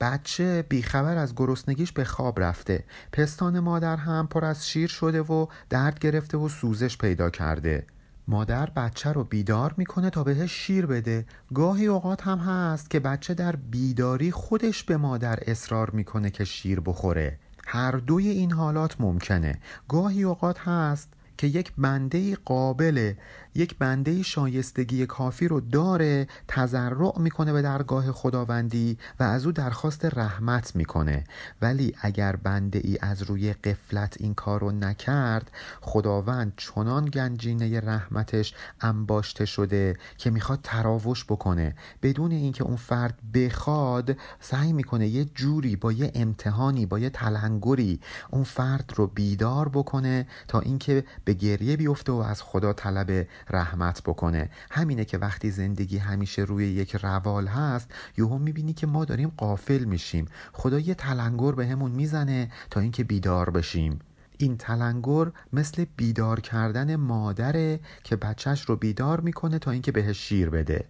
[0.00, 2.84] بچه بیخبر از گرسنگیش به خواب رفته.
[3.12, 7.86] پستان مادر هم پر از شیر شده و درد گرفته و سوزش پیدا کرده.
[8.28, 11.26] مادر بچه رو بیدار می‌کنه تا بهش شیر بده.
[11.54, 16.80] گاهی اوقات هم هست که بچه در بیداری خودش به مادر اصرار می‌کنه که شیر
[16.80, 17.38] بخوره.
[17.66, 19.58] هر دوی این حالات ممکنه.
[19.88, 21.08] گاهی اوقات هست
[21.38, 23.12] که یک بنده قابل
[23.54, 30.04] یک بنده شایستگی کافی رو داره تضرع می‌کنه به درگاه خداوندی و از او درخواست
[30.04, 31.24] رحمت می‌کنه.
[31.62, 38.54] ولی اگر بنده ای از روی قفلت این کار رو نکرد خداوند چنان گنجینه رحمتش
[38.80, 41.74] انباشته شده که می‌خواد تراوش بکنه.
[42.02, 48.00] بدون اینکه اون فرد بخواد سعی می‌کنه یه جوری با یه امتحانی با یه تلنگری
[48.30, 54.02] اون فرد رو بیدار بکنه تا اینکه به گریه بیفته و از خدا طلب رحمت
[54.02, 54.50] بکنه.
[54.70, 59.84] همینه که وقتی زندگی همیشه روی یک روال هست یهو می‌بینی که ما داریم قافل
[59.84, 60.26] میشیم.
[60.52, 63.98] خدا یه تلنگر به همون می‌زنه تا اینکه بیدار بشیم.
[64.38, 70.50] این تلنگر مثل بیدار کردن مادره که بچهش رو بیدار می‌کنه تا اینکه بهش شیر
[70.50, 70.84] بده.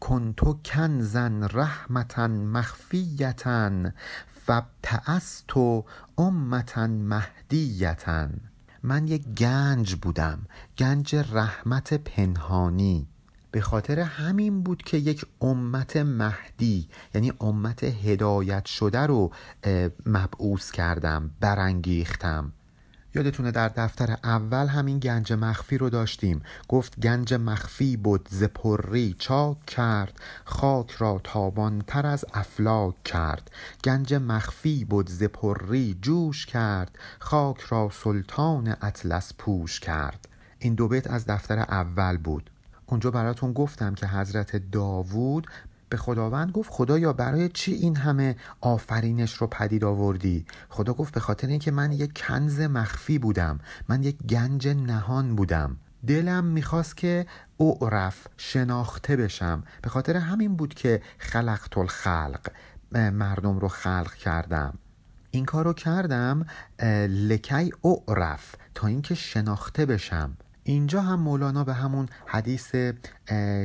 [0.00, 3.70] کنتو کنزن رحمتا مخفیتا
[4.46, 5.56] فبتعست
[6.18, 8.28] امتا مهدیتا
[8.82, 10.46] من یک گنج بودم
[10.78, 13.08] گنج رحمت پنهانی.
[13.50, 19.32] به خاطر همین بود که یک امت مهدی یعنی امت هدایت شده رو
[20.06, 22.52] مبعوث کردم برانگیختم.
[23.14, 26.42] یادتونه در دفتر اول همین گنج مخفی رو داشتیم.
[26.68, 33.50] گفت گنج مخفی بود ز پری چاک کرد خاک را تابانتر از افلاک کرد.
[33.84, 40.28] گنج مخفی بود ز پری جوش کرد خاک را سلطان اطلس پوش کرد.
[40.58, 42.50] این دو بیت از دفتر اول بود.
[42.86, 45.46] اونجا براتون گفتم که حضرت داوود
[45.88, 51.20] به خداوند گفت خدایا برای چی این همه آفرینش رو پدید آوردی؟ خدا گفت به
[51.20, 55.76] خاطر اینکه من یک کنز مخفی بودم من یک گنج نهان بودم.
[56.06, 57.26] دلم می‌خواست که
[57.60, 59.62] اعرف شناخته بشم.
[59.82, 62.50] به خاطر همین بود که خلقت الخلق
[62.92, 64.78] مردم رو خلق کردم.
[65.30, 66.46] این کار رو کردم
[67.08, 70.36] لکی اعرف تا اینکه شناخته بشم.
[70.68, 72.74] اینجا هم مولانا به همون حدیث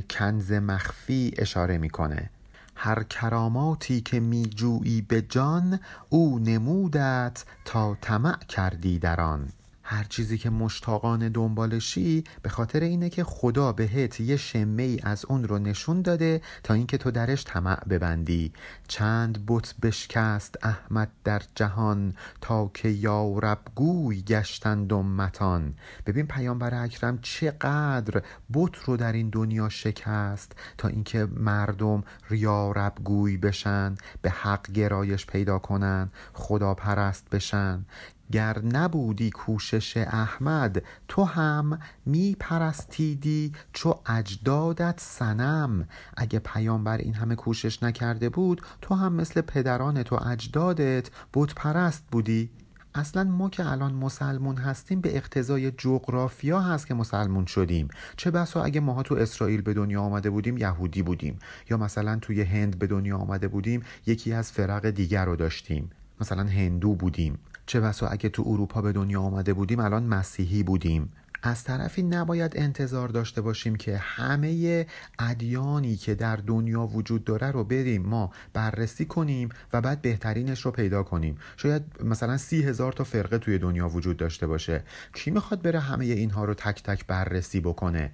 [0.09, 2.29] کنز مخفی اشاره می‌کنه.
[2.75, 9.49] هر کراماتی که میجویی به جان او نمودت تا طمع کردی در آن.
[9.93, 15.25] هر چیزی که مشتاقان دنبالشی به خاطر اینه که خدا بهت یه شمه ای از
[15.25, 18.53] اون رو نشون داده تا اینکه تو درش طمع ببندی.
[18.87, 25.73] چند بت بشکست احمد در جهان تا که یارب گوی گشتند امتان
[26.05, 28.21] ببین پیامبر اکرم چقدر
[28.53, 35.25] بت رو در این دنیا شکست تا اینکه مردم ریارب گوی بشن به حق گرایش
[35.25, 37.85] پیدا کنن خدا پرست بشن.
[38.31, 47.35] گر نبودی کوشش احمد تو هم می پرستیدی چو اجدادت سنم اگه پیامبر این همه
[47.35, 52.49] کوشش نکرده بود تو هم مثل پدران تو اجدادت بود پرست بودی.
[52.95, 57.87] اصلا ما که الان مسلمون هستیم به اقتضای جغرافیا هست که مسلمون شدیم.
[58.17, 61.39] چه بسا اگه ماها تو اسرائیل به دنیا آمده بودیم یهودی بودیم.
[61.69, 65.89] یا مثلا توی هند به دنیا آمده بودیم یکی از فرق دیگر رو داشتیم.
[66.21, 67.39] مثلا هندو بودیم.
[67.65, 71.13] چه بسا اگه تو اروپا به دنیا آمده بودیم الان مسیحی بودیم.
[71.45, 74.85] از طرفی نباید انتظار داشته باشیم که همه
[75.19, 80.71] ادیانی که در دنیا وجود داره رو بریم ما بررسی کنیم و بعد بهترینش رو
[80.71, 81.37] پیدا کنیم.
[81.57, 84.83] شاید مثلا سی هزار تا فرقه توی دنیا وجود داشته باشه.
[85.13, 88.11] کی می‌خواد بره همه اینها رو تک تک بررسی بکنه؟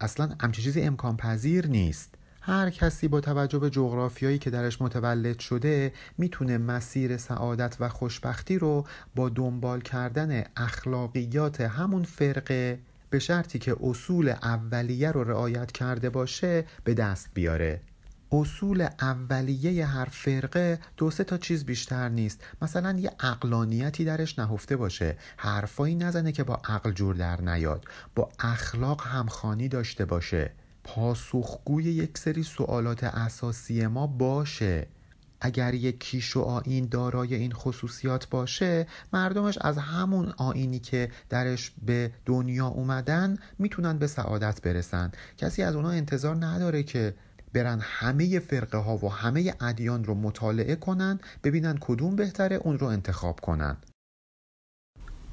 [0.00, 2.13] اصلا همچی چیزی امکان پذیر نیست.
[2.46, 8.58] هر کسی با توجه به جغرافیایی که درش متولد شده می‌تونه مسیر سعادت و خوشبختی
[8.58, 12.78] رو با دنبال کردن اخلاقیات همون فرقه
[13.10, 17.80] به شرطی که اصول اولیه رو رعایت کرده باشه به دست بیاره.
[18.32, 22.44] اصول اولیه هر فرقه دو سه تا چیز بیشتر نیست.
[22.62, 25.16] مثلا یه اقلانیتی درش نهفته باشه.
[25.36, 27.84] حرفایی نزنه که با عقل جور در نیاد.
[28.14, 30.52] با اخلاق همخانی داشته باشه.
[30.84, 34.86] پاسخگوی یک سری سوالات اساسی ما باشه.
[35.40, 41.72] اگر یک کیش و آین دارای این خصوصیات باشه مردمش از همون آینی که درش
[41.82, 45.12] به دنیا اومدن می‌تونن به سعادت برسن.
[45.36, 47.14] کسی از اونها انتظار نداره که
[47.52, 52.86] برن همه فرقه ها و همه ادیان رو مطالعه کنن ببینن کدوم بهتره اون رو
[52.86, 53.76] انتخاب کنن.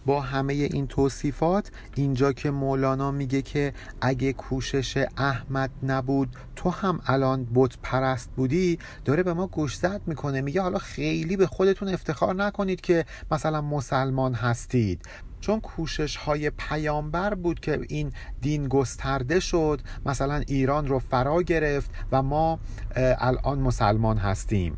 [0.06, 7.00] با همه این توصیفات اینجا که مولانا میگه که اگه کوشش احمد نبود تو هم
[7.06, 12.36] الان بت پرست بودی داره به ما گوشزد می‌کنه میگه حالا خیلی به خودتون افتخار
[12.36, 15.06] نکنید که مثلا مسلمان هستید.
[15.42, 21.92] چون کوشش های پیامبر بود که این دین گسترده شد مثلا ایران رو فرا گرفت
[22.12, 22.60] و ما
[22.96, 24.78] الان مسلمان هستیم.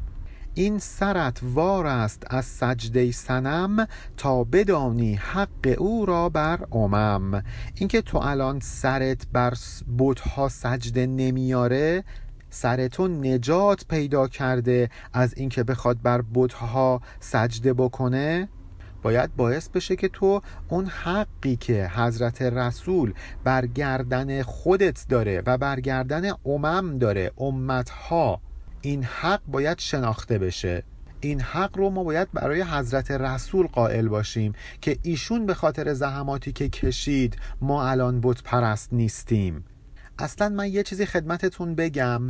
[0.55, 3.87] این سرت وار است از سجده سنم
[4.17, 7.43] تا بدانی حق او را بر امم.
[7.75, 9.53] اینکه تو الان سرت بر
[9.97, 12.03] بتها سجده نمیاره
[12.49, 18.49] سر تو نجات پیدا کرده از اینکه بخواد بر بتها سجده بکنه
[19.01, 26.31] باید باعث بشه که تو اون حقی که حضرت رسول برگردن خودت داره و برگردن
[26.45, 28.41] امم داره امتها
[28.85, 30.83] این حق باید شناخته بشه.
[31.21, 36.51] این حق رو ما باید برای حضرت رسول قائل باشیم که ایشون به خاطر زحماتی
[36.51, 39.65] که کشید ما الان بت پرست نیستیم.
[40.19, 42.21] اصلا من یه چیزی خدمتتون بگم.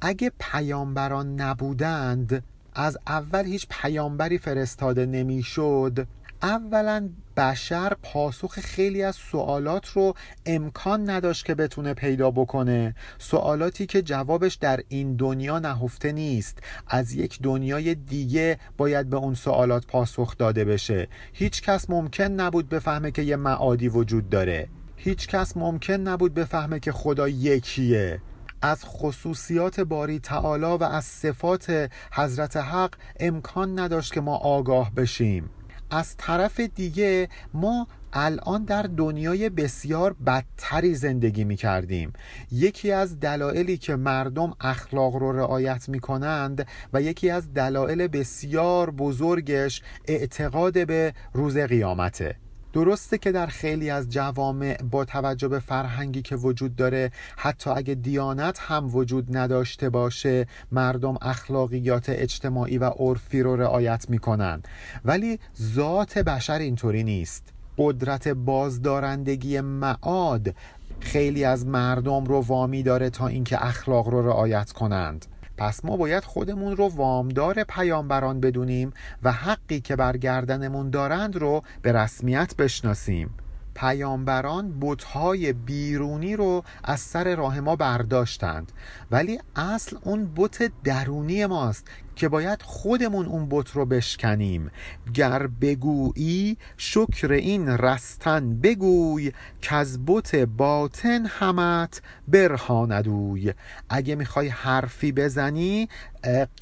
[0.00, 2.44] اگه پیامبران نبودند
[2.74, 6.06] از اول هیچ پیامبری فرستاده نمی‌شد.
[6.42, 10.14] اولا بشر پاسخ خیلی از سوالات رو
[10.46, 12.94] امکان نداشت که بتونه پیدا بکنه.
[13.18, 16.58] سوالاتی که جوابش در این دنیا نهفته نیست.
[16.86, 21.08] از یک دنیای دیگه باید به اون سوالات پاسخ داده بشه.
[21.32, 24.68] هیچ کس ممکن نبود بفهمه که یه معادی وجود داره.
[24.96, 28.20] هیچ کس ممکن نبود بفهمه که خدا یکیه.
[28.62, 35.50] از خصوصیات باری تعالی و از صفات حضرت حق امکان نداشت که ما آگاه بشیم.
[35.92, 42.12] از طرف دیگه ما الان در دنیای بسیار بدتری زندگی می کردیم
[42.50, 48.90] یکی از دلایلی که مردم اخلاق رو رعایت می کنند و یکی از دلایل بسیار
[48.90, 52.36] بزرگش اعتقاد به روز قیامته.
[52.72, 57.94] درسته که در خیلی از جوامع با توجه به فرهنگی که وجود داره حتی اگه
[57.94, 64.62] دیانت هم وجود نداشته باشه مردم اخلاقیات اجتماعی و عرفی رو رعایت می‌کنن.
[65.04, 67.52] ولی ذات بشر اینطوری نیست.
[67.78, 70.54] قدرت بازدارندگی معاد
[71.00, 75.26] خیلی از مردم رو وامی داره تا اینکه اخلاق رو رعایت کنند.
[75.56, 78.92] پس ما باید خودمون رو وامدار پیامبران بدونیم
[79.22, 83.34] و حقی که برگردنمون دارند رو به رسمیت بشناسیم.
[83.74, 88.72] پیامبران بتهای بیرونی رو از سر راه ما برداشتند
[89.10, 94.70] ولی اصل اون بت درونی ماست که باید خودمون اون بت رو بشکنیم.
[95.14, 99.32] گر بگویی شکر این رستن بگوی
[99.62, 103.54] که از بت باطن همت برهاندوی
[103.88, 105.88] اگه می‌خوای حرفی بزنی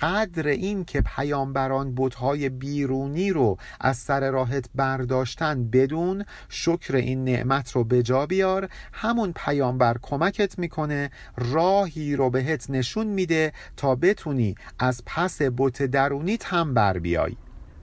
[0.01, 7.73] قدر این که پیامبران بتهای بیرونی رو از سر راهت برداشتن بدون شکر این نعمت
[7.73, 14.55] رو به جا بیار همون پیامبر کمکت می‌کنه راهی رو بهت نشون میده تا بتونی
[14.79, 17.37] از پس بت درونیت هم بر بیای.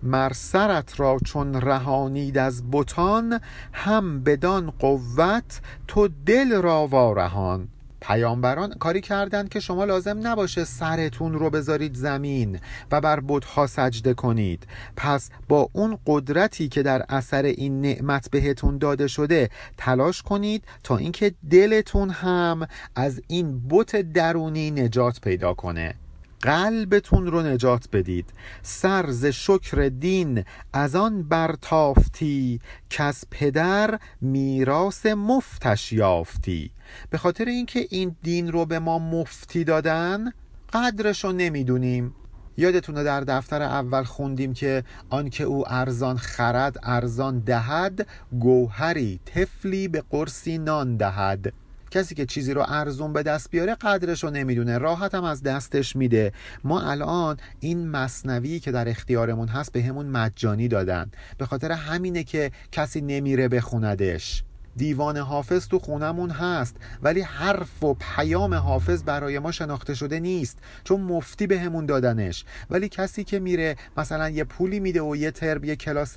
[0.04, 3.40] مرسرت را چون رهانید از بتان
[3.74, 7.68] هم بدان قوت تو دل را وارهان.
[8.02, 12.60] پیامبران کاری کردند که شما لازم نباشه سرتون رو بذارید زمین
[12.92, 14.68] و بر بتها سجده کنید.
[14.98, 20.98] پس با اون قدرتی که در اثر این نعمت بهتون داده شده تلاش کنید تا
[20.98, 25.96] اینکه دلتون هم از این بت درونی نجات پیدا کنه.
[26.42, 28.26] قلبتون رو نجات بدید.
[28.62, 30.44] سر ز شکر دین
[30.74, 36.72] از آن برتافتی که از پدر میراث مفتش یافتی.
[37.10, 40.32] به خاطر اینکه این دین رو به ما مفتی دادن
[40.74, 42.16] قدرش رو نمی‌دونیم.
[42.58, 48.08] یادتونه در دفتر اول خوندیم که آنکه او ارزان خرد ارزان دهد
[48.40, 51.54] گوهری تفلی به قرصی نان دهد.
[51.92, 54.78] کسی که چیزی رو ارزون به دست بیاره قدرش رو نمی‌دونه.
[54.78, 56.32] راحت هم از دستش میده.
[56.64, 61.12] ما الان این مصنوی که در اختیارمون هست به همون مجانی دادن.
[61.38, 64.44] به خاطر همینه که کسی نمیره بخوندش.
[64.78, 70.58] دیوان حافظ تو خونمون هست ولی حرف و پیام حافظ برای ما شناخته شده نیست
[70.84, 72.46] چون مفتی به دادنش.
[72.70, 76.16] ولی کسی که میره مثلا یه پولی میده و یه ترم یه کلاس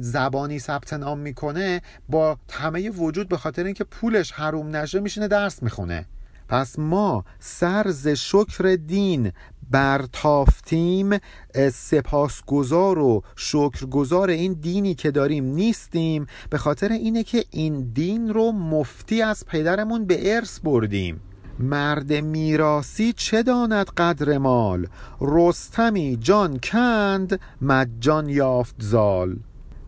[0.00, 5.62] زبانی ثبت نام می‌کنه با همه وجود به خاطر اینکه پولش حروم نشه میشینه درس
[5.62, 6.06] می‌خونه.
[6.48, 9.32] پس ما سرز شکر دین
[9.70, 11.18] برتافتیم
[11.72, 16.26] سپاسگزار و شکرگزار این دینی که داریم نیستیم.
[16.50, 21.20] به خاطر اینه که این دین رو مفتی از پدرمون به ارث بردیم.
[21.58, 24.86] مرد میراسی چه داند قدر مال؟
[25.20, 29.36] رستمی جان کند مجان یافت زال.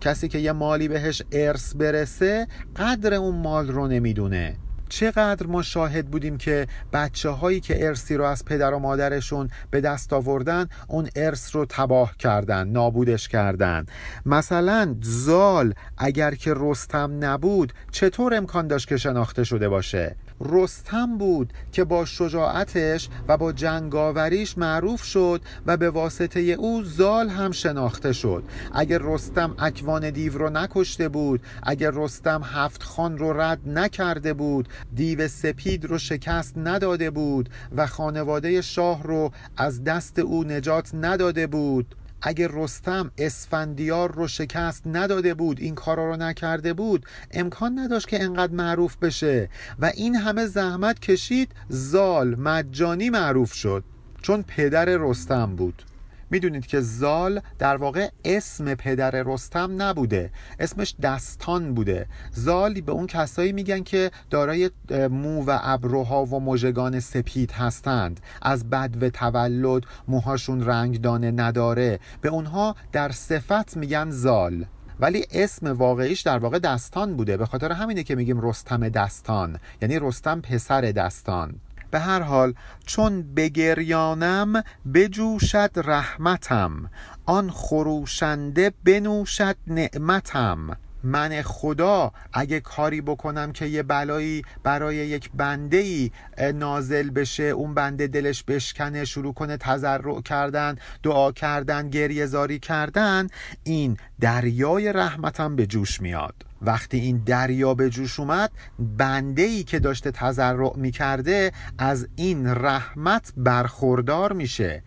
[0.01, 4.57] کسی که یه مالی بهش ارث برسه قدر اون مال رو نمی‌دونه.
[4.91, 9.81] چقدر ما شاهد بودیم که بچه هایی که ارسی رو از پدر و مادرشون به
[9.81, 13.87] دست آوردن اون ارث رو تباه کردن نابودش کردن.
[14.27, 21.53] مثلا زال اگر که رستم نبود چطور امکان داشت که شناخته شده باشه؟ رستم بود
[21.73, 28.13] که با شجاعتش و با جنگاوریش معروف شد و به واسطه او زال هم شناخته
[28.13, 28.45] شد.
[28.73, 34.69] اگر رستم اکوان دیو رو نکشته بود اگر رستم هفت خان رو رد نکرده بود
[34.95, 41.47] دیو سپید رو شکست نداده بود و خانواده شاه رو از دست او نجات نداده
[41.47, 41.95] بود.
[42.23, 48.23] اگه رستم اسفندیار رو شکست نداده بود این کارا رو نکرده بود امکان نداشت که
[48.23, 49.49] انقدر معروف بشه.
[49.79, 53.85] و این همه زحمت کشید زال مجانی معروف شد
[54.23, 55.83] چون پدر رستم بود.
[56.31, 60.31] می‌دونید که زال در واقع اسم پدر رستم نبوده.
[60.59, 62.07] اسمش دستان بوده.
[62.33, 64.71] زال به اون کسایی میگن که دارای
[65.11, 68.21] مو و ابروها و مژگان سپید هستند.
[68.43, 72.01] از بد و تولد موهاشون رنگدانه نداره.
[72.21, 74.65] به اونها در صفت میگن زال.
[75.01, 77.37] ولی اسم واقعیش در واقع دستان بوده.
[77.37, 79.59] به خاطر همینه که میگیم رستم دستان.
[79.83, 81.55] یعنی رستم پسر دستان.
[81.91, 82.55] به هر حال
[82.87, 84.63] چون بگریانم
[84.95, 86.91] بجوشد رحمتم.
[87.27, 90.77] آن خروشنده بنوشد نعمتم.
[91.03, 96.11] من خدا اگه کاری بکنم که یه بلایی برای یک بنده ای
[96.55, 103.27] نازل بشه اون بنده دلش بشکنه شروع کنه تضرع کردن دعا کردن گریه زاری کردن
[103.65, 106.50] این دریای رحمتم به جوش میاد.
[106.63, 113.33] وقتی این دریا به جوش اومد بنده ای که داشته تضرع می‌کرده از این رحمت
[113.37, 114.83] برخوردار میشه.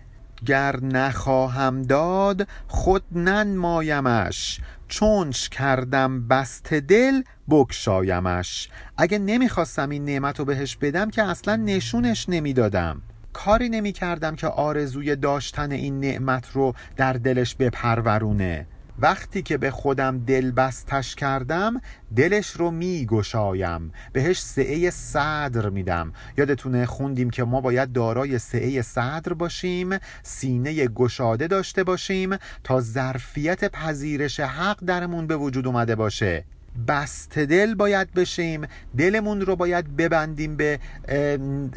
[0.46, 4.60] گر نخواهم داد خود ننمایمش.
[4.88, 12.30] چونش کردم بست دل بکشایمش اگه نمی‌خواستم این نعمت رو بهش بدم که اصلا نشونش
[12.30, 13.02] نمی‌دادم.
[13.34, 18.68] کاری نمی کردم که آرزوی داشتن این نعمت رو در دلش بپرورونه.
[19.00, 21.82] وقتی که به خودم دل بستش کردم
[22.16, 26.14] دلش رو می گشایم بهش سعه صدر میدم.
[26.38, 29.90] یادتونه خوندیم که ما باید دارای سعه صدر باشیم
[30.24, 36.46] سینه گشاده داشته باشیم تا ظرفیت پذیرش حق درمون به وجود اومده باشه.
[36.88, 38.68] بست دل باید بشیم
[38.98, 40.80] دلمون رو باید ببندیم به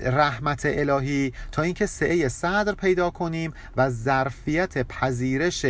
[0.02, 5.66] رحمت الهی تا اینکه سعه صدر پیدا کنیم و ظرفیت پذیرش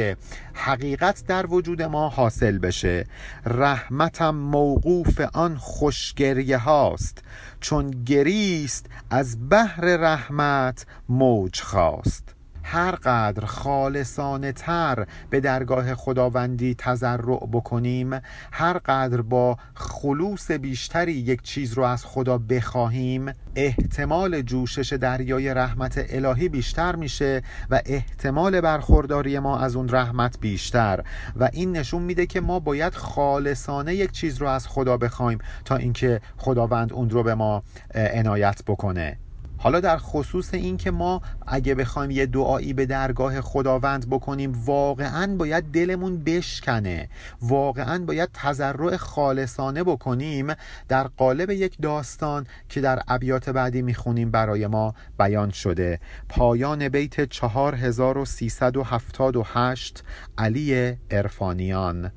[0.55, 3.07] حقیقت در وجود ما حاصل بشه.
[3.47, 7.23] رحمتم موقوف آن خوشگریه هاست.
[7.61, 12.36] چون گریست از بحر رحمت موج خواست.
[12.69, 18.21] هر قدر خالصانه تر به درگاه خداوندی تضرع بکنیم
[18.53, 26.07] هر قدر با خلوص بیشتری یک چیز رو از خدا بخواهیم احتمال جوشش دریای رحمت
[26.09, 31.05] الهی بیشتر میشه و احتمال برخورداری ما از اون رحمت بیشتر.
[31.37, 35.77] و این نشون میده که ما باید خالصانه یک چیز رو از خدا بخوایم تا
[35.77, 37.63] اینکه خداوند اون رو به ما
[37.95, 39.19] عنایت بکنه.
[39.67, 45.37] حالا در خصوص این که ما اگه بخوایم یه دعایی به درگاه خداوند بکنیم واقعا
[45.37, 47.09] باید دلمون بشکنه.
[47.43, 50.55] واقعا باید تضرع خالصانه بکنیم
[50.89, 56.01] در قالب یک داستان که در ابیات بعدی می‌خونیم برای ما بیان شده.
[56.29, 60.05] پایان بیت 4378
[60.39, 62.13] علی ارفانیان